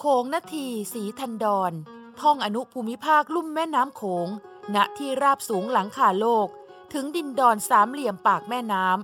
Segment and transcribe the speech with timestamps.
[0.00, 1.72] โขงนาทีสีทันดอน
[2.20, 4.28] ท่องอนุภูมิภาคลุ่มแม่น้ำโขง
[4.74, 6.48] ณ ที่ราบสูงหลังคาโลก
[6.92, 8.96] ถึงดินดอนสามเหลี่ยมปากแม่น้ำ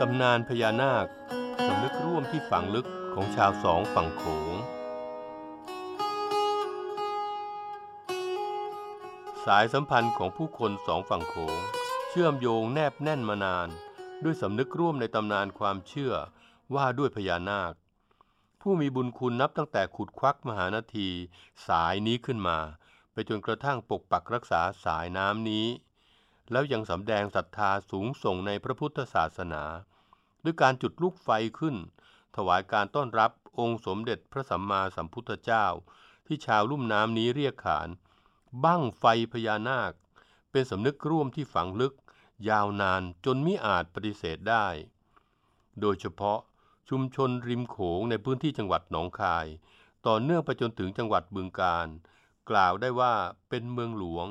[0.00, 1.06] ตำนานพญานาค
[1.66, 4.54] สำนึกร่วมที่ฝังลึก ของชาวสองฝั่งโขง
[9.46, 11.58] สายสัมพันธ์ของผู้คนสองฝั่งโขง
[12.08, 13.68] เชื่อมโยงแนบแน่นมานาน
[14.24, 16.14] ด้วยสำนึกร่วมในตำนานความเชื่อ
[16.74, 17.74] ว่าด้วยพญานาค
[18.60, 21.08] ผู้มีบุญคุณนับตั้งแต่ขุดควักมหานาที
[21.68, 22.58] สายนี้ขึ้นมา
[23.12, 25.66] ไปจนกระทั่งปกปักรักษาสายน้ำนี้
[26.50, 29.62] แล้วยังสำแดงศรัทธาสูงส่งในพระพุทธศาสนา
[30.44, 31.76] ด้วยการจุดลูกไฟขึ้น
[32.36, 35.66] ถวายการต้อนรับองค์สมเด็จพระสัมมาสัมพุทธเจ้า
[36.26, 37.88] ที่ชาวลุ่มน้ำนี้เรียกขาน
[38.64, 39.92] บั้งไฟพญานาค
[40.50, 41.94] เป็นสำนึกร่วมที่ฝังลึก
[42.48, 44.66] ยาวนานจนมิอาจปฏิเสธได้
[45.80, 46.38] โดยเฉพาะ
[46.88, 49.46] ชุมชนริมโขงในพื้นที่จังหวัดหนองคาย
[50.06, 51.88] ต่อเนื่องไปจนถึงจังหวัดบึงกาฬ
[52.50, 53.14] กล่าวได้ว่า
[53.48, 54.26] เป็นเมืองหลวง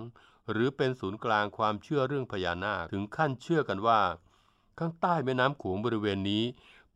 [0.52, 4.02] หรือเป็นศูนย์กลางความเชื่อเรื่องพญานาคถึงขั้นเชื่อกันว่า
[4.80, 6.43] ข้างใต้แม่น้ำโขงบริเวณนี้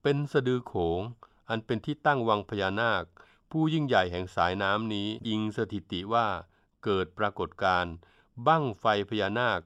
[0.03, 1.01] เป็นสะดือโขง
[1.49, 3.03] อันเป็นที่ตั้งวังพญานาค
[3.51, 6.27] ผู้ยิ่งใหญ่แห่งสายน้ำนี้อิงสถิติว่า
[6.83, 7.93] เกิดปรากฏการณ์
[8.47, 9.61] บั้งไฟพญานาค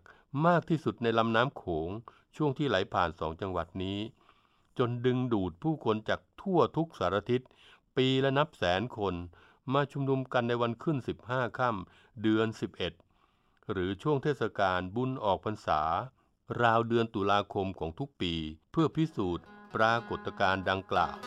[0.45, 1.89] มากที่สุดในลำน้ำโขง
[2.35, 3.99] ช่วงที่ไหลผ่านสองจังหวัดนี้
[4.77, 7.41] จนดึงดูดผู้คนจากทั่วทุกสารทิศ
[7.97, 9.15] ปีละนับแสนคน
[9.73, 12.47] มาชุมนุมกันในวันขึ้น 15ค่ำเดือน
[13.09, 15.81] 11 หรือช่วงเทศกาลบุญออกพรรษา
[16.61, 18.33] ราวเดือนตุลาคมของทุกปี
[18.71, 21.17] เพื่อพิสูจน์ ปรากฏการณ์ดังกล่าว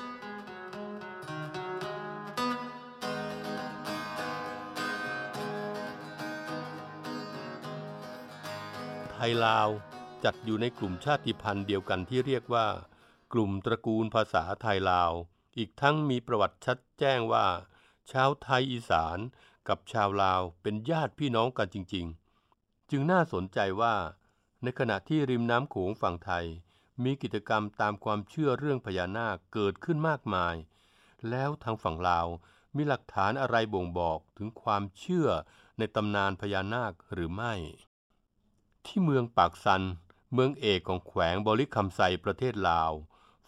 [9.10, 9.68] ไทยลาว
[10.24, 12.66] จัดอยู่ในกลุ่มชาติพันธุ์เดียวกันที่เรียกว่า
[13.32, 15.12] กลุ่มตระกูลภาษาไทยลาว
[15.56, 17.46] อีกทั้งมีประวัติชัดแจ้งว่า
[18.12, 19.18] ชาวไทยอีสาน
[19.68, 22.06] กับชาวลาวเป็นญาติพี่น้องกันจริง
[22.48, 23.94] ๆ จึงน่าสนใจว่า
[24.62, 26.46] ในขณะที่ริมน้ำโขงฝั่งไทย
[27.04, 30.54] มีกิจกรรมตามความเชื่อเรื่องพญานาคเกิดขึ้นมากมาย
[31.30, 32.26] แล้วทางฝั่งลาว
[32.76, 35.28] มีหลักฐานอะไรบ่งบอกถึงความเชื่อ
[35.78, 37.54] ในตำนานพญานาคหรือไม่
[38.86, 39.82] ที่เมืองปากซัน
[40.32, 42.92] เมืองเอกของแขวงบริคำไซประเทศลาว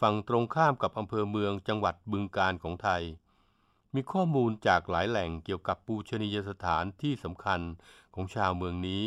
[0.00, 3.02] ฝั่งตรงข้ามกับอำเภอเมืองจังหวัดบึงกาฬของไทย
[3.94, 7.60] มีข้อมูลจากหลายแหล่งเกี่ยวกับปูชนียสถานที่สำคัญ
[8.14, 9.04] ของชาวเมืองนี้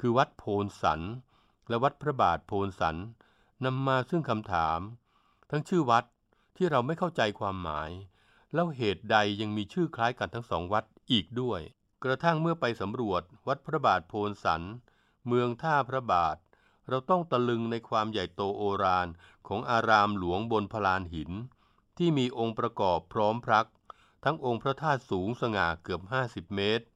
[0.00, 1.00] คือวัดโพนสัน
[1.68, 2.96] และวัดพระบาทโพนสัน
[3.64, 4.80] นำมาซึ่งคำถาม
[5.50, 6.04] ทั้งชื่อวัด
[6.56, 7.90] ที่เราไม่เข้าใจความหมาย
[8.54, 11.60] แล้วเหตุใดยังมีชื่อคล้ายกันทั้งสองวัดอีกด้วย
[12.04, 14.62] กระทั่งเมื่อไปสำรวจวัดพระบาทโพนสัน
[15.26, 16.36] เมืองท่าพระบาท
[16.88, 19.06] เราต้องตะลึงในความใหญ่โตโอฬาร
[19.46, 21.30] ของอารามหลวงบนพลานหิน
[21.98, 23.66] ที่มีองค์ประกอบพร้อมพรัก
[24.24, 26.86] ทั้งองค์พระธาตุสูงสง่าเกือบ 50 เมตร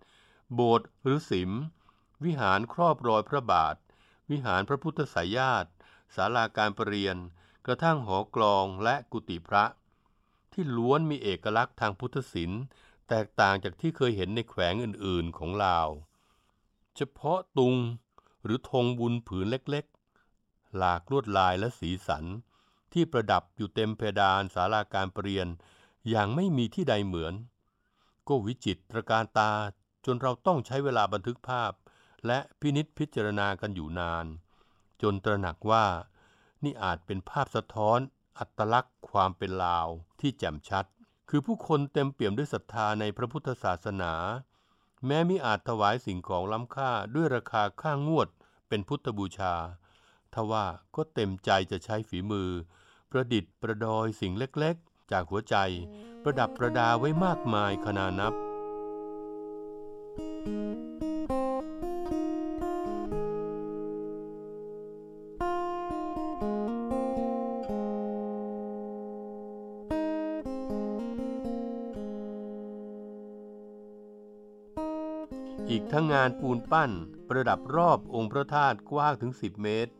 [0.54, 1.50] โบสถ์หรือสิม
[2.24, 3.76] วิหารครอบรอยพระบาท
[4.30, 5.70] วิหารพระพุทธสายญาติ
[6.14, 7.16] ศาลาการประเรียน
[7.66, 9.64] กระทั่งหอกลองและกุฏิพระ
[10.52, 12.62] ที่ล้วนมีเอกลักษณ์ทางพุทธศิลป์
[13.08, 15.88] แตกต่างจากที่เคยเห็นในแขวงอื่นๆของลาว
[16.96, 17.76] เฉพาะตุง
[18.44, 22.24] หรือธงบุญผืนเล็กๆ หลากลวดลายและสีสัน
[22.92, 25.48] ที่ประดับอยู่เต็มเพดานศาลาการประเรียน
[26.08, 27.34] อย่างไม่มีที่ใดเหมือน
[28.28, 29.52] ก็วิจิตรตระการตา
[30.04, 31.72] จนเราต้องใช้เวลาบันทึกภาพ
[32.26, 34.26] และพินิษพิจารณากันอยู่นาน
[35.02, 35.86] จนตระหนักว่า
[36.64, 37.98] นี่อาจเป็นภาพสะท้อน
[38.38, 39.88] อัตลักษณ์ความเป็นลาว
[40.20, 40.84] ที่แจ่มชัด
[41.28, 44.12] คือผู้คนเต็มเปี่ยมด้วยศรัทธาในพระพุทธศาสนา
[45.06, 48.28] แม้มิอาจถวายสิ่งของล้ำค่าด้วยราคาค่างวด
[48.68, 49.54] เป็นพุทธบูชา
[50.34, 50.66] ทว่า
[50.96, 52.50] ก็เต็มใจจะใช้ฝีมือ
[53.10, 55.56] ประดิษฐ์ประดอยสิ่งเล็กๆ จากหัวใจ
[56.22, 76.90] ประดับประดาไว้มากมายขนานับานปูนปั้น
[77.28, 79.92] ประดับรอบองค์พระธาตุกว้างถึง 10 เมตร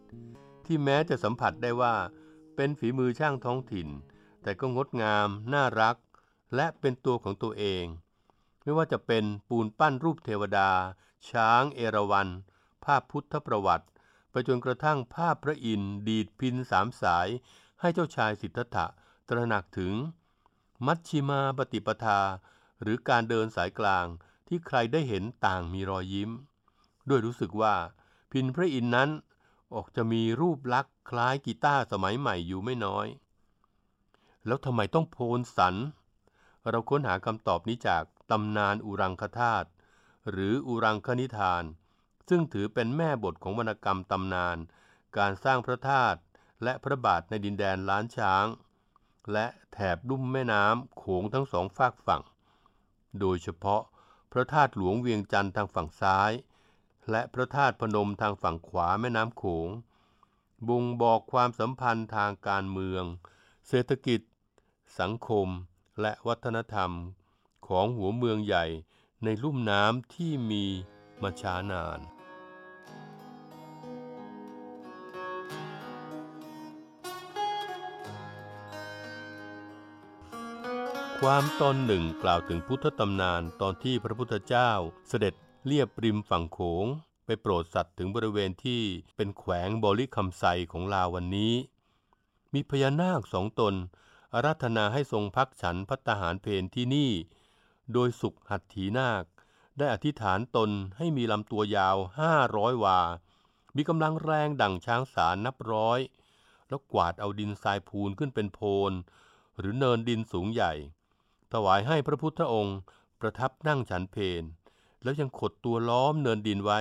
[0.66, 1.94] ที่แม้จะสัมผัสได้ว่า
[2.56, 3.88] เป็นฝีมือช่างท้องถิ่น
[4.42, 5.96] แต่ก็งดงาม น่ารัก
[6.54, 7.84] และเป็นตัวของตัวเอง
[8.62, 10.70] ไม่ว่าจะเป็นปูนปั้นรูปเทวดา
[11.30, 12.28] ช้างเอราวัณ
[12.84, 13.86] ภาพพุทธประวัติ
[14.30, 17.28] ไปจนกระทั่งภาพพระอินทร์ดีดพินสามสาย
[17.80, 18.86] ให้เจ้าชายสิทธัตถะ
[19.28, 19.92] ตระหนักถึง
[20.86, 22.20] มัชชิมาปฏิปทา
[22.82, 24.06] หรือการเดินสายกลาง
[24.52, 26.30] ที่ใครได้เห็นต่างมีรอยยิ้ม
[27.08, 27.74] ด้วยรู้สึกว่า
[28.32, 29.10] พินพระอินนั้น
[29.74, 33.06] ออกจะมีรูปลักษ์คล้ายกีตาร์สมัยใหม่อยู่ไม่น้อย
[34.46, 35.74] แล้วทำไมต้องโพนสัน
[36.68, 39.68] เราค้นหาคำตอบนี้จากตำนานอุรังคธาตุ
[40.30, 41.64] หรืออุรังคนิทาน
[42.28, 44.56] ซึ่งถือเป็นแม่บทของวรรณกรรมตำนาน
[45.18, 46.20] การสร้างพระธาตุ
[46.62, 48.46] และพระบาทในดินแดนล้านช้าง
[49.32, 52.22] และแถบลุ่มแม่น้ำโขงทั้งสองฝากฝั่ง
[53.20, 53.82] โดยเฉพาะ
[54.32, 56.32] พระธาตุหลวงเวียงจันทร์ทางฝั่งซ้าย
[57.10, 59.68] และพระธาตุพนมทางฝั่งขวาแม่น้ำโขง
[60.68, 63.04] บ่งบอกความสัมพันธ์ทางการเมือง
[63.68, 64.20] เศรษฐกิจ
[65.00, 65.48] สังคม
[66.00, 66.90] และวัฒนธรรม
[67.68, 68.66] ของหัวเมืองใหญ่
[69.24, 70.64] ในลุ่มน้ำที่มี
[71.22, 72.00] มาช้านาน
[81.26, 84.70] ความตอนหนึ่งกล่าวถึงพุทธตำนานตอนที่พระพุทธเจ้า
[85.08, 85.34] เสด็จ
[85.64, 86.86] เลียบริมฝั่งโขง
[87.26, 88.82] ไปโปรดสัตว์ถึงบริเวณที่
[89.16, 91.54] เป็นแขวงบริคำไซของลาววันนี้
[92.54, 93.74] มีพญานาคสองตน
[94.34, 97.10] อาราธนาให้ทรงพักฉันพัตตาหารเพนที่นี่
[97.92, 99.24] โดยสุขหัตถีนาค
[99.78, 103.00] ได้อธิษฐานตนให้มีลำตัวยาวห้าร้อยวา
[103.76, 106.00] มีกำลังแรงดั่งช้างสารนับร้อย
[106.68, 108.92] แล้วกวาดเอาดินทรายพูนขึ้นเป็นโพน
[109.58, 110.74] หรือเนินดินสูงใหญ่
[111.52, 112.78] ถวายให้พระพุทธองค์
[113.20, 114.42] ประทับนั่งฉันเพน
[115.02, 116.80] แล้วยังขดตัวล้อมเนินดินไว้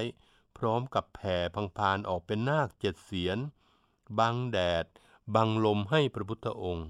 [0.58, 3.38] พร้อมกับแผ่พังพานออกเป็นนาคเจ็ดเสียน
[4.20, 4.86] บังแดด
[5.36, 6.90] บังลมให้พระพุทธองค์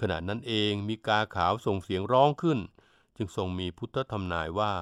[0.00, 2.58] ขณะนั้นเองมีกาขาวส่งเสียงร้องขึ้น
[3.16, 4.74] จึงทรงมีพุทธธรรมนายว่า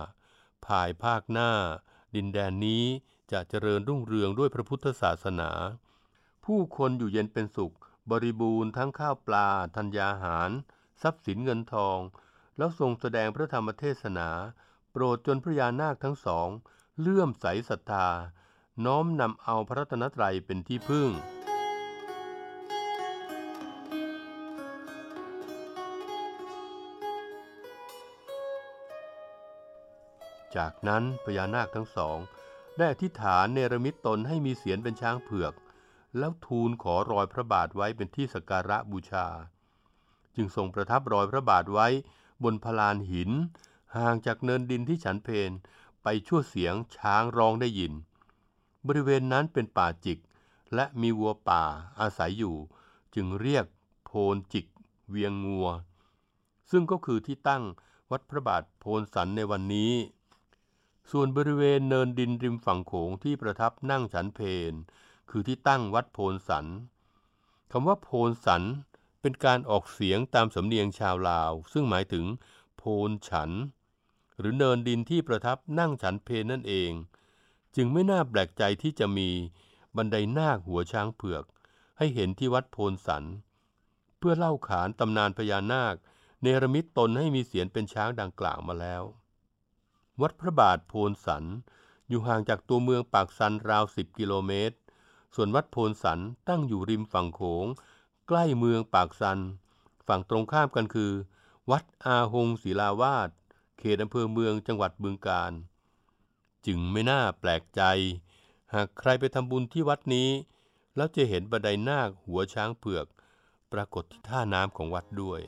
[0.66, 1.50] ภายภาคหน้า
[2.14, 2.84] ดินแดนนี้
[3.32, 5.50] จะเจริญรุ่งเรืองด้วยพระพุทธศาสนา
[6.44, 7.74] ผู้คนอยู่เย็นเป็นสุข
[8.10, 10.50] บริบูรณ์ทั้งข้าวปลาธัญญาหาร
[11.02, 11.98] ทรัพย์สินเงินทอง
[12.56, 14.28] แล้วทรงแสดงพระธรรมเทศนา
[14.92, 16.48] โปรดจนพระยานาคทั้งสอง
[17.00, 18.08] เลื่อมใสศรัทธา
[18.84, 21.10] น้อมนำเอาพระรัตนตรัยเป็นที่พึ่ง
[30.56, 32.18] จากนั้นพญานาคทั้งสอง
[32.76, 35.52] ได้อธิษฐานเนรมิตตนให้มีเสียนเป็นช้างเผือก
[36.18, 39.26] แล้วทูลขอรอยพระบาทไว้เป็นที่สักการะบูชา
[40.36, 41.88] จึงทรงประทับรอยพระบาทไว้
[42.42, 43.30] บนพลานหิน
[43.96, 45.50] ห่างจากเนินดินที่ฉันเพน
[46.02, 47.92] ไปชั่วเสียงช้างร้องได้ยิน
[48.86, 50.18] บริเวณนั้นเป็นป่าจิก
[50.74, 51.62] และมีวัวป่า
[52.00, 52.56] อาศัยอยู่
[53.14, 53.64] จึงเรียก
[54.04, 54.66] โพนจิก
[55.08, 55.68] เวียงงัว
[56.70, 57.64] ซึ่งก็คือที่ตั้ง
[58.10, 59.92] วัดพระบาทโพนสันในวันนี้
[61.10, 64.72] ส่วนบริเวณเนินดินริมฝั่งโขงที่ประทับนั่งฉันเพน
[65.30, 66.66] คือที่ตั้งวัดโพนสัน
[67.70, 68.62] คำว่าโพนสัน
[69.20, 72.24] เป็นการออกเสียงตามสำเนียงชาวลาว ซึ่งหมายถึง
[72.76, 73.50] โพนฉัน
[74.38, 76.92] หรือเนินดินที่ประทับนั่งฉันเพนนั่นเอง
[77.76, 79.30] จึงไม่น่าแปลกใจที่จะมี
[79.96, 81.44] บันไดนาคหัวช้างเผือก
[81.98, 83.24] ให้เห็นที่วัดโพนสัน
[84.18, 85.94] เพื่อเล่าขานตำนานพญานาค
[86.42, 89.02] เนรมิตตนให้มีเสียงเป็นช้างดังกล่าวมาแล้ว
[90.20, 91.44] วัดพระบาทโพนสัน
[92.08, 94.76] อยู่ห่างจากตัวเมืองปากซันราวสิบกิโลเมตร
[95.34, 96.18] ส่วนวัดโพนสัน
[96.48, 97.66] ตั้งอยู่ริมฝั่งโขง
[98.28, 99.38] ใกล้เมืองปากซัน
[100.06, 101.12] ฝั่งตรงข้ามกันคือ
[101.70, 103.30] วัดอาหงศิลาวาส
[103.78, 105.52] เขตอำเภอเมืองจังหวัดบึงกาฬ
[106.66, 107.82] จึงไม่น่าแปลกใจ
[108.74, 110.28] หากใครไปทำบุญที่วัดนี้
[110.96, 113.06] แล้วจะเห็นบันไดนาคหัวช้างเผือก
[113.72, 115.40] ปรากฏที่ท่าน้ำของวัดด้วย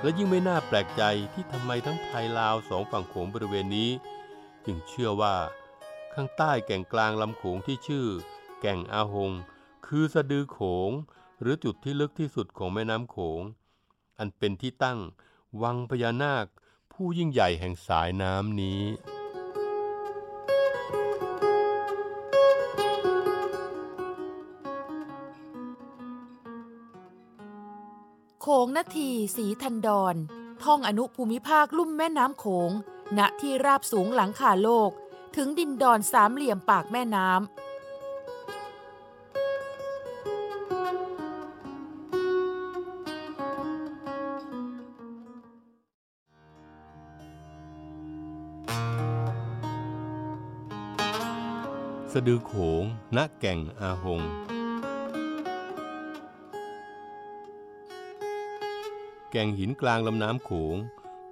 [0.00, 1.02] และยิ่งไม่น่าแปลกใจ
[1.32, 3.90] ที่ทำไมทั้งไทยลาวสองฝั่งโขงบริเวณนี้
[4.64, 5.34] จึงเชื่อว่า
[6.14, 8.06] ข้างใต้แก่งกลางลำโขงที่ชื่อ
[8.60, 9.30] แก่งอาหง
[9.86, 10.90] คือสะดือโขง
[11.40, 13.40] หรือจุดที่ลึกที่สุดของแม่น้ำโขง
[14.18, 14.98] อันเป็นที่ตั้ง
[15.62, 16.46] วังพญานาค
[16.92, 18.82] ผู้ยิ่งใหญ่แห่งสายน้ำนี้
[28.76, 30.14] นาทีสีทันดอน
[30.62, 32.70] ท่องอนุภูมิภาคลุ่มแม่น้ำโขง
[33.18, 34.90] ณ ที่ราบสูงหลังคาโลก
[35.36, 37.40] ถึงดินดอนสามเหลี่ยมปากแม่น้ำ
[52.12, 52.84] สะดือโขง
[53.16, 54.22] ณ แก่งอาหง
[59.30, 60.76] แก่งหินกลางลำน้ำโขง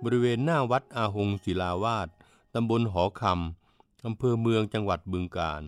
[0.04, 2.08] บริเวณหน้าวัดอาหงศิลาวาส
[2.54, 5.62] ตำบลหอคำอำเภอเมืองจังหวัดบึงกาฬ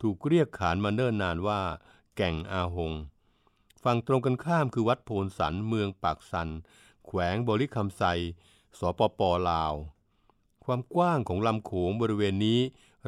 [0.00, 1.60] ถูกเรียกขานมาเนิ่นนานว่า
[2.16, 2.92] แก่งอาหง
[3.82, 6.48] ฝั่งตรงกันข้ามคือวัดโพนสันเมืองปากสัน
[7.06, 8.02] แขวงบริคำไซ
[8.78, 9.74] สปปลาว
[10.64, 12.60] ความกว้างของลำโขงบริเวณนี้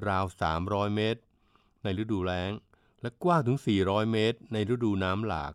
[0.08, 0.24] ราว
[0.60, 1.20] 300 เมตร
[1.82, 2.50] ในฤดูแล้ง
[3.00, 5.52] และกว้างถึง 400 เมตร ในฤดูน้ำหลาก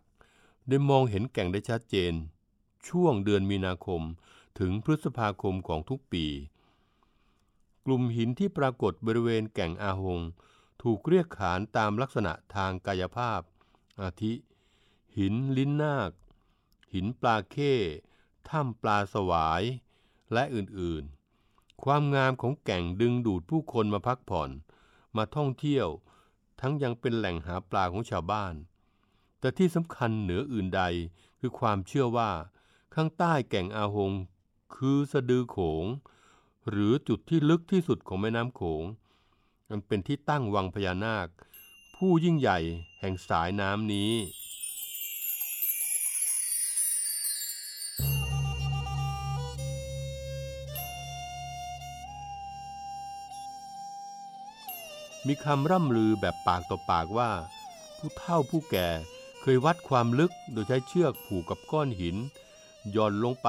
[0.68, 2.14] ได้มองเห็นแก่งได้ชัดเจน
[2.88, 4.02] ช่วงเดือนมีนาคม
[4.58, 6.26] ถึงพฤษภาคมของทุกปี
[7.86, 10.20] กลุ่มหินที่ปรากฏบริเวณแก่งอาหง
[10.82, 13.40] ถูกเรียกขานตามลักษณะทางกายภาพ
[14.02, 14.34] อาทิ
[15.18, 16.10] หินลิ้นนาค
[16.94, 17.74] หินปลาเข้
[18.48, 19.62] ถ้ำปลาสวาย
[20.32, 24.50] และอื่นๆ ความงามของแก่งดึงดูดผู้คนมาพักผ่อน
[25.16, 25.88] มาท่องเที่ยว
[26.60, 28.54] ทั้งยังเป็นแหล่งหาปลาของชาวบ้าน
[29.40, 30.82] แต่ที่สำคัญเหนืออื่นใด
[31.40, 32.30] คือความเชื่อว่า
[32.94, 34.12] ข้างใต้แก่งอาหง
[34.74, 35.84] คือสะดือโขง
[36.68, 38.84] หรือจุดที่ลึกที่สุดของแม่น้ำโขง
[39.70, 41.28] มันเป็นที่ตั้งวังพญานาค
[41.96, 42.58] ผู้ยิ่งใหญ่
[43.00, 44.12] แห่งสายน้ำนี้
[55.26, 57.30] มีคำร่ำลือแบบปากต่อปากว่า
[57.98, 58.88] ผู้เฒ่าผู้แก่
[59.40, 62.16] เคยวัดความลึกโดยใช้เชือกผูกกับก้อนหิน
[62.94, 63.48] ย่อนลงไป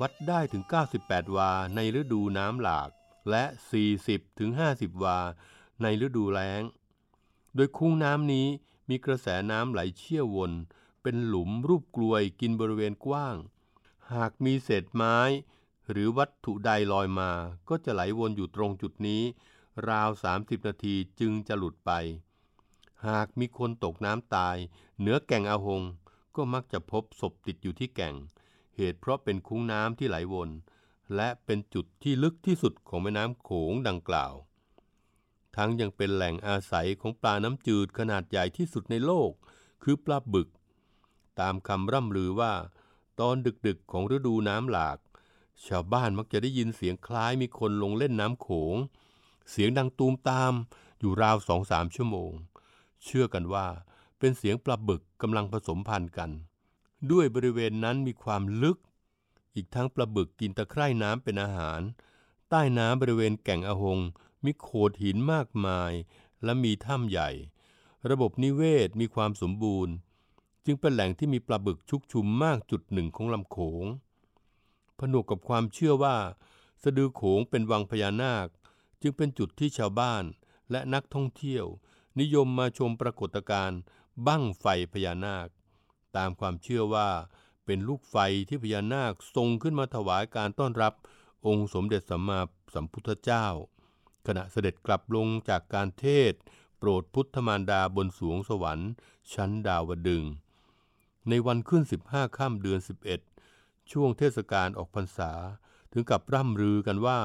[0.00, 0.64] วัดได้ถึง
[1.00, 2.90] 98 วา ในฤดูน้ำหลาก
[3.30, 3.44] และ
[3.92, 5.18] 40 ถึง 50 วา
[5.82, 6.62] ในฤดูแล้ง
[7.54, 8.46] โดยคุ้งน้ำนี้
[8.88, 10.52] มีกระแสน้ำไหลเชี่ยววน
[11.02, 13.36] เป็นหลุมรูปกลวยกินบริเวณกว้าง
[14.14, 15.18] หากมีเศษไม้
[15.90, 17.30] หรือวัตถุใดลอยมา
[17.68, 19.22] ก็จะไหลวนอยู่ตรงจุดนี้
[19.88, 21.90] ราว 30 นาทีจึงจะหลุดไป
[23.06, 24.56] หากมีคนตกน้ำตาย
[24.98, 25.82] เหนือแก่งอาหง
[26.36, 28.14] ก็มักจะพบศพติดอยู่ที่แก่ง
[28.78, 30.50] เหตุเพราะเป็นคุ้งน้ำที่ไหลวน
[31.16, 34.34] และเป็นจุดที่ลึกที่สุดของแม่น้ำโขงดังกล่าว
[35.56, 39.30] ทั้งยังเป็นแหล่งอาศัยของปลาน้ำจืดขนาดใหญ่ที่สุดในโลก
[39.82, 40.48] คือปลาบึก
[41.40, 42.52] ตามคำร่ำลือว่า
[43.20, 44.98] ตอนดึกๆของฤดูน้ำหลาก
[45.66, 48.76] ชาวบ้านมักจะได้ยินเสียงคล้ายมีคนลงเล่นน้ำโขง
[49.50, 50.52] เสียงดังตูมตาม
[51.00, 52.32] อยู่ราวสองสามชั่วโมง
[53.04, 53.66] เชื่อกันว่า
[54.18, 56.30] เป็นเสียงปลาบึกกำลังผสมพันธุ์กัน
[57.12, 58.78] ด้วยบริเวณนั้นมีความลึก
[59.54, 61.80] อีกทั้งปลาบึกกินตะไคร่น้ำเป็นอาหาร
[62.48, 63.98] ใต้น้ำบริเวณแก่งอหง
[64.44, 65.92] มีโขดหินมากมาย
[66.44, 67.30] และมีถ้ำใหญ่
[68.10, 69.94] ระบบนิเวศมีความสมบูรณ์
[70.64, 73.84] จึงเป็นแหล่งที่มีปลาบึกชุกชุมมากจุดหนึ่งของลำโขง
[74.98, 76.16] ผนวกกับความเชื่อว่า
[76.82, 78.48] สะดือโขงเป็นวังพญานาค
[79.02, 80.24] จึงเป็นจุดที่ชาวบ้าน
[80.70, 81.64] และนักท่องเที่ยว
[82.20, 83.80] นิยมมาชมปรากฏการณ์
[84.26, 85.48] บั้งไฟพญานาค
[86.16, 87.08] ตามความเชื่อว่า
[87.64, 88.16] เป็นลูกไฟ
[88.48, 90.92] ที่พญานาคทรงขึ้นมาถวายการต้อนรับ
[91.46, 92.40] องค์สมเด็จสัมมา
[92.74, 93.46] สัมพุทธเจ้า
[94.26, 96.32] ขณะเสด็จกลับลงจากการเทศ
[96.78, 98.90] โปรดพุทธมารดาบนสวงสวรรค์
[99.32, 100.24] ชั้นดาวดึง
[101.28, 102.80] ในวันขึ้น 15ค่ำเดือน
[103.34, 105.32] 11 ช่วงเทศกาลออกพรรษา
[105.92, 107.20] ถึงกับร่ำลือกันว่า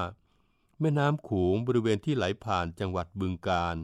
[0.80, 3.78] แม่น้ำโขงบริเวณที่ไหลผ่านจังหวัดบึงกาฬ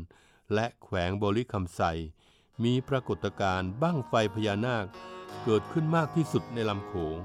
[0.53, 1.81] และแขวงบริคำไซ
[2.63, 4.85] มีปรากฏการณ์บั้งไฟพญานาค
[5.43, 7.17] เกิดขึ้นมากที่สุดในลำโขง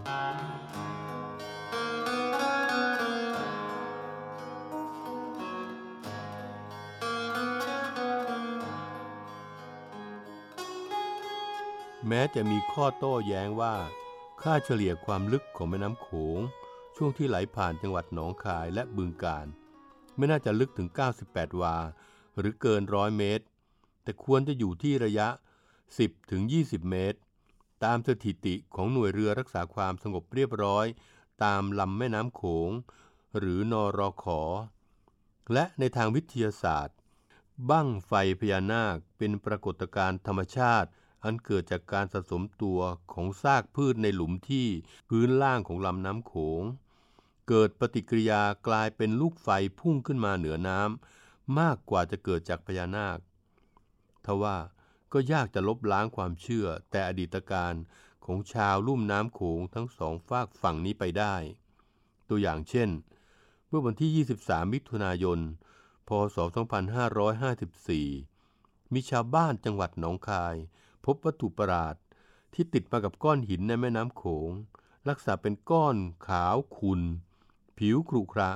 [12.09, 13.75] แม้จะมีข้อโต้แย้งว่า
[14.43, 16.39] ค่าเฉลี่ยความลึกของแม่น้ำโขง
[16.97, 19.47] ช่วงที่ไหลผ่านจังหวัดหนองคายและบึงกาฬ
[20.17, 20.89] ไม่น่าจะลึกถึง
[21.25, 21.77] 98 วา
[22.39, 23.45] หรือเกินร้อยเมตร
[24.05, 25.29] แต่ควรจะอยู่ที่ระยะ
[25.81, 27.19] 10ถึง20 เมตร
[27.85, 30.87] ตามสถิติของหน่วยเรือรักษาความสงบเรียบร้อย
[31.45, 32.71] ตามลำแม่น้ำโขง
[33.39, 34.43] หรือนอรอขอ
[35.53, 36.97] และในทางวิทยาศาสตร์
[37.71, 40.89] บั้งไฟพญานาคเป็นปรากฏการณ์ธรรมชาติ
[41.25, 42.81] อันเกิดจากการสะสมตัว
[43.13, 44.69] ของซากพืชในหลุมที่
[45.09, 46.63] พื้นล่างของลำน้ำโขง
[47.49, 49.49] เกิดปฏิกิริยากลายเป็นลูกไฟ
[49.81, 53.19] พุ่งขึ้นมาเหนือน้ำมากกว่าจะเกิดจากพญานาค
[54.27, 54.57] ทว่า
[55.13, 57.75] ก็ยากจะลบล้างความเชื่อแต่อดีตการ
[58.25, 61.35] ของชาวลุ่มน้ำโขงทั้งสองฝากฝั่งนี้ไปได้
[62.29, 62.89] ตัวอย่างเช่น
[63.69, 65.39] เมื่อวันที่ 23 มิถุนายน
[66.09, 66.37] พศ
[67.65, 70.55] 2554 มีชาวบ้านจังหวัดหนองคาย
[71.05, 71.97] พบวัตถุประหลาด
[72.55, 74.51] ที่ติดมากับก้อนหินในแม่น้ำโขง
[75.09, 75.97] ลักษณะเป็นก้อน
[76.29, 77.01] ขาวขุ่น
[77.79, 78.51] ผิวครุขระ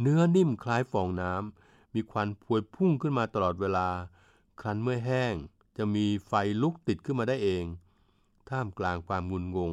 [0.00, 3.88] เนื้อนิ่มคล้ายฟองน้ำมีควันพวยพุ่งขึ้นมาตลอดเวลา
[4.60, 5.34] ครั้นเมื่อแห้ง
[5.76, 6.32] จะมีไฟ
[6.62, 7.64] ลุกติดขึ้นมาได้เอง
[8.48, 9.72] ท่ามกลางความงุนงง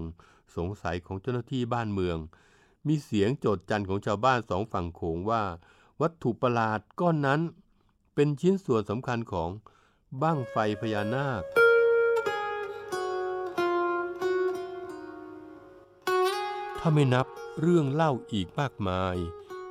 [0.55, 2.17] สงสัยของเจ้าหน้าที่บ้านเมือง
[2.87, 5.43] มีเสียงโจดจันของชาวบ้านสองฝั่งโขงว่า
[6.01, 7.41] วัตถุประหลาดก้อนนั้น
[8.13, 9.49] เป็นชิ้นส่วนสำคัญของ
[10.21, 11.43] บ้างไฟพญานาค
[16.77, 17.27] ถ้าไม่นับ
[17.61, 19.15] เรื่องเล่าอีกมากมาย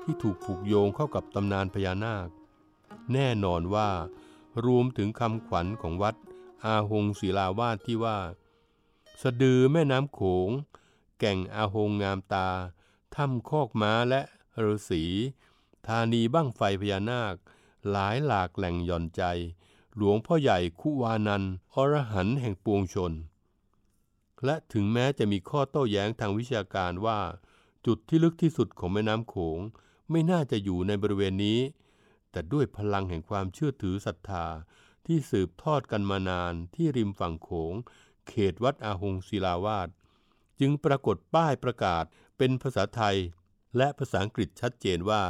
[0.02, 2.28] ที่ถูกผูกโยงเข้ากับตำนานพญานาค
[3.12, 3.90] แน่นอนว่า
[4.64, 6.14] รวมถึงคำขวัญของวัด
[6.64, 8.18] อาหงศิลาวาสที่ว่า
[9.22, 10.50] สะดือแม่น้ำโขง
[11.18, 12.48] แก่งอาหงงามตา
[13.14, 14.20] ถ้ำคอกม้าและ
[14.64, 15.04] ฤาษี
[15.86, 17.34] ธานีบ้างไฟพญานาค
[17.90, 19.22] หลายหลากแหล่งหย่อนใจ
[19.96, 21.42] หลวงพ่อใหญ่คุวานัน
[21.74, 23.12] อรหันต์แห่งปวงชน
[24.44, 27.20] และถึงแม้จะมีข้อโต้แย้งทางวิชาการว่า
[27.86, 29.58] จุดที่ลึกที่สุดของแม่น้ำโขง
[30.10, 31.60] ไม่น่าจะอยู่ในบริเวณนี้
[32.38, 34.46] แต่ด้วยพลังแห่งความเชื่อถือศรัทธา
[35.06, 37.74] ที่สืบทอดกันมานานที่ริมฝั่งโขง
[38.28, 39.88] เขตวัดอาหงศิลาวาส
[40.60, 42.04] จึงปรากฏป้ายประกาศ
[42.38, 43.16] เป็นภาษาไทย
[43.76, 45.22] และภาษาอังกฤษชัดเจนว่า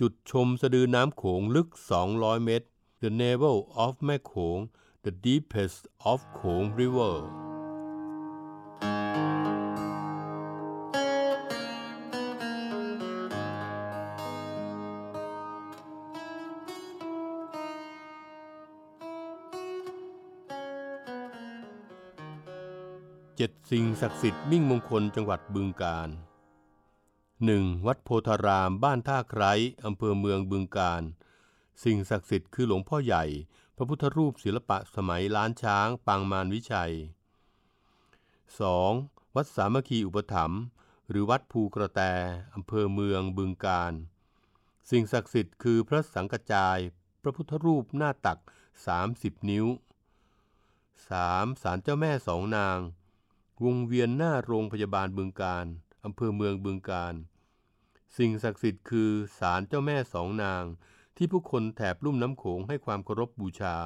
[0.00, 1.68] จุดชมสะดือน้ำโขงลึก
[2.06, 2.66] 200 เมตร
[3.02, 4.58] The Navel of แม่โขง
[5.04, 5.80] The Deepest
[6.10, 7.16] of โขง River
[23.44, 26.08] จ็ดสิ่งศักดิ์สิทธิ์มิ่งมงคลจังหวัดบึงกาฬ
[26.72, 27.86] 1.
[27.86, 29.52] วัดโพธารามบ้านท่าไคร้
[29.84, 31.02] อำเภอเมืองบึงกาฬ
[31.84, 33.24] สิ่งศักดิ์สิทธิ์คือหลวงพ่อใหญ่
[33.76, 36.94] พระพุทธรูปศิลปะสมัยล้านช้างปางมารวิชัย
[38.54, 39.34] 2.
[39.34, 40.60] วัดสามัคคีอุปถัมภ์
[41.10, 42.00] หรือวัดภูกระแต
[42.54, 43.92] อำเภอเมืองบึงกาฬ
[44.90, 46.78] สิ่งศักดิ์สิทธิ์คือพระสังกจาย
[47.22, 48.38] พระพุทธรูปหน้าตัก
[48.94, 49.66] 30 นิ้ว
[50.98, 51.62] 3.
[51.62, 52.80] ศาลเจ้าแม่สองนาง
[53.64, 55.66] วงเวียนหน้าโรงพยาบาลบึงการ
[56.04, 57.14] อำเภอเมืองบึงการ
[58.16, 60.64] สิ่งศักดิ์สิทธิ์คือศาลเจ้าแม่สองนาง
[61.16, 63.76] ที่ผู้คนแถบลุ่มน้ำโขงให้ความเคารพบูชา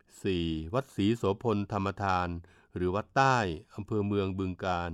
[0.00, 0.74] 4.
[0.74, 2.28] วัดศรีโสพลธรรมทาน
[2.74, 3.36] หรือวัดใต้
[3.74, 4.90] อำเภอเมืองบึงการ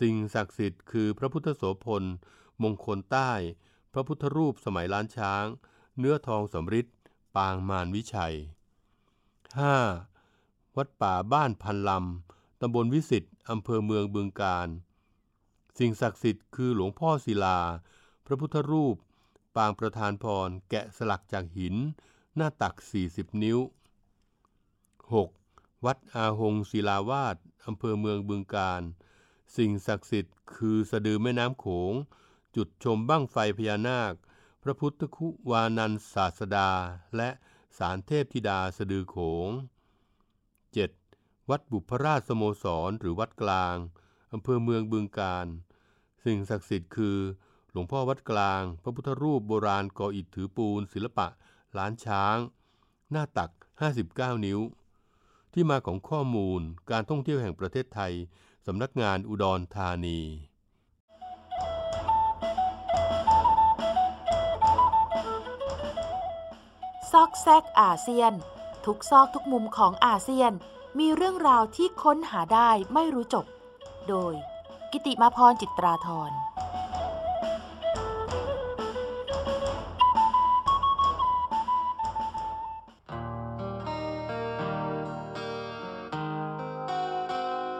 [0.00, 2.04] สิ่งศักดิ์สิทธิ์คือพระพุทธโสพล
[2.62, 3.32] มงคลใต้
[3.92, 5.44] พระพุทธรูปสมัยล้านช้าง
[5.98, 6.86] เนื้อทองสำริด
[7.36, 8.34] ปางมารวิชัย
[9.94, 10.76] 5.
[10.76, 14.68] วัดป่าบ้านพันลำำบลวิสิตอำเภอเมืองบึงการ
[15.78, 17.60] สิ่งศักดิ์สิทธิ์คือหลวงพ่อศิลา
[18.26, 18.96] พระพุทธรูป
[19.56, 21.74] ปางประธานพร แกะสลักจากหิน
[22.36, 22.74] หน้าตัก
[23.08, 23.58] 40 นิ้ว
[25.12, 25.84] 6.
[25.84, 28.82] วัดอาหงศิลาวาสอำเภอเมืองบึงการ
[29.56, 31.92] สิ่งศักดิ์สิทธิ์คือสะดือแม่น้ำโขง
[32.56, 34.14] จุดชมบั้งไฟพญานาค
[34.62, 36.70] พระพุทธคุวานันศาสดา
[37.16, 37.30] และ
[37.78, 39.48] สารเทพธิดาสะดือโขง
[41.50, 43.76] วัดบุพราชสโมสรหรือวัดกลาง
[44.32, 45.46] อำเภอเมืองบึงการ
[46.24, 47.18] สิ่งศักดิ์สิทธิ์คือ
[47.70, 51.26] หลวงพ่อวัดกลาง พระพุทธรูปโบราณก่ออิฐถือปูน ศิลปะ
[51.78, 52.36] ล้านช้าง
[53.10, 53.50] หน้าตัก
[53.98, 54.60] 59 นิ้ว
[55.52, 58.12] ที่มาของข้อมูลการท่องเที่ยวแห่งประเทศไทย
[58.66, 60.20] สำนักงานอุดรธานี
[67.10, 68.32] ซอกแซกอาเซียน
[68.84, 70.52] ทุกซอกทุกมุมของอาเซียน
[70.98, 73.46] มีเรื่องราวที่ค้นหาได้ไม่รู้จบ
[74.08, 74.34] โดย
[74.92, 76.30] กิติมาพรจิตราธร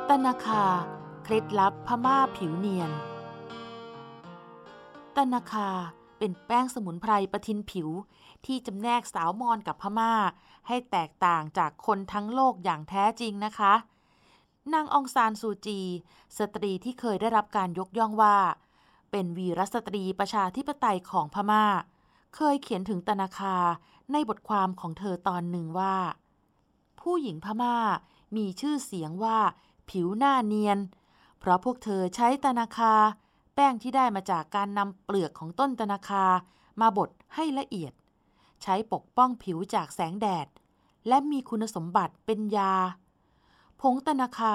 [0.08, 0.64] ตนาคา
[1.24, 2.90] เคล็ดลับพม่าผิวเนียน
[5.16, 5.70] ตนาคา
[6.18, 7.88] เป็นแป้งสมุนไพรประทินผิว
[8.46, 10.12] ที่จำแนกสาวมอญกับพม่า
[10.68, 13.74] ให้แตกต่างจากคนทั้งโลกอย่างแท้จริงนะคะ
[14.74, 15.80] นางองซานซูจี
[16.38, 18.36] สตรีที่เคยได้รับการยกย่องว่า
[19.10, 21.64] เป็นวีรสตรีประชาธิปไตยของพม่า
[22.34, 23.56] เคยเขียนถึงตนาคา
[24.12, 25.96] ในบทความของเธอตอนหนึ่งว่า
[27.00, 27.76] ผู้หญิงพม่า
[28.36, 29.38] มีชื่อเสียงว่า
[29.90, 30.78] ผิวหน้าเนียน
[31.38, 32.94] เพราะพวกเธอใช้ตนาคา
[33.58, 36.24] แป้งที่ได้มาจากการนำเปลือกของต้นตนาคา
[36.80, 37.92] มาบดให้ละเอียด
[38.62, 40.46] ใช้ปกป้องผิวจากแสงแดด
[41.08, 42.74] และมีคุณสมบัติเป็นยา
[43.80, 44.54] ผงตนาคา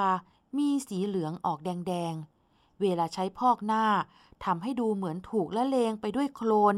[0.57, 3.85] มีสีเหลืองออกแดงๆ เวลาใช้พอกหน้า
[4.45, 6.75] ทำให้ดูเหมือนถูกละเลงไปด้วยโคลน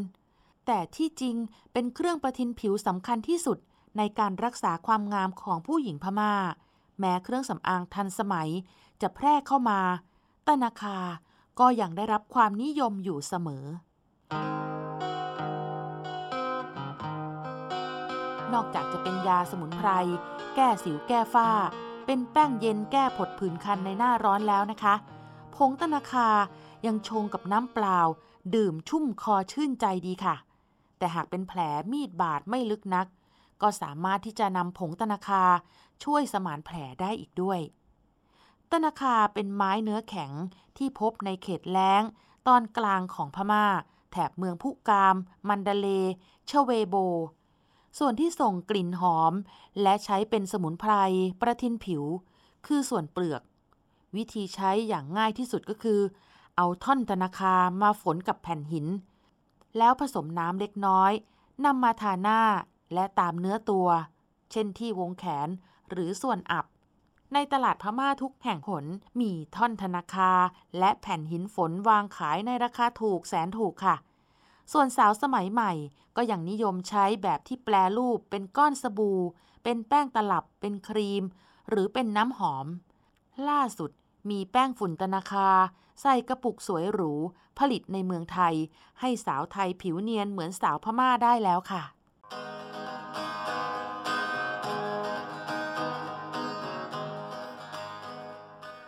[0.66, 1.36] แต่ที่จริง
[1.74, 3.58] เป็นเครื่องประทินผิวสำคัญที่สุด
[3.98, 6.34] ในการรักษาความงามของผู้หญิงพม่า
[7.00, 8.50] แม้เครื่องสำอางทันสมัย
[9.02, 9.80] จะแพร่เข้ามา
[10.48, 10.98] ตนาคา
[11.60, 13.66] ก็ยังได้รับความนิยมอยู่เสมอ
[18.54, 19.90] นอกจากจะเป็นยาสมุนไพร
[20.56, 21.50] แก้สิวแก้ฝ้า
[22.06, 24.96] เป็นแป้งเย็นแก้ผดผื่นคันในหน้าร้อนแล้วนะคะ
[25.56, 26.30] ผงตะนาคา
[26.86, 28.00] ยังชงกับน้ำเปล่า
[28.56, 30.36] ดื่มชุ่มคอชื่นใจดีค่ะ
[30.98, 31.60] แต่หากเป็นแผล
[31.92, 33.08] มีดบาดไม่ลึกนัก
[33.62, 35.44] ก็สามารถที่จะนำผงตะนาคา
[36.04, 37.60] ช่วยสมานแผลได้อีกด้วย
[38.74, 40.32] ตะนาคาเป็นไม้เนื้อแข็ง
[40.78, 42.04] ที่พบในเขตแล้ง
[42.48, 43.66] ตอนกลางของพม่า
[44.12, 45.16] แถบเมืองพุกาม
[45.48, 45.88] มันดาเล
[46.48, 46.96] เชเวโบ
[48.00, 49.34] ส่วนที่ส่งกลิ่นหอม
[49.82, 50.94] และใช้เป็นสมุนไพร
[51.42, 52.04] ประทินผิว
[52.66, 53.42] คือส่วนเปลือก
[54.16, 56.00] วิธีใช้อย่างง่ายที่สุดก็คือ
[56.58, 58.88] เอาท่อนตะนาคามาฝนกับแผ่นหิน
[59.78, 61.12] แล้วผสมน้ำเล็กน้อย
[61.66, 62.42] นำมาทาหน้า
[62.94, 63.88] และตามเนื้อตัว
[64.52, 65.48] เช่นที่วงแขน
[65.90, 66.66] หรือส่วนอับ
[67.34, 68.86] ในตลาดพม่าทุกแห่งหน
[69.20, 70.32] มีท่อนธนาคา
[70.80, 73.96] และแผ่นหินฝนวางขายในราคาถูกแสนถูกค่ะ
[74.72, 75.72] ส่วนสาวสมัยใหม่
[76.16, 79.20] ก็ยังนิยมใช้แบบที่แปลรูปเป็นก้อนสบู่
[79.64, 81.24] เป็นแป้งตลับ เป็นครีม
[81.70, 82.68] หรือเป็นน้ำหอม
[83.50, 83.92] ล่าสุด
[84.30, 85.50] มีแป้งฝุ่นตนาคา
[86.02, 87.14] ใส่กระปุกสวยหรู
[87.60, 88.56] ผลิตในเมืองไทย
[89.00, 91.84] ให้สาวไทยผิวเนียนเหมือนสาวพม่าได้แล้วค่ะ